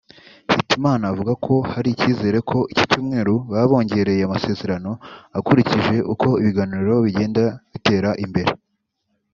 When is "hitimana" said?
0.51-1.03